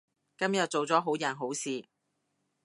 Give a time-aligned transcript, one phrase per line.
[0.35, 1.85] 今日做咗好人好事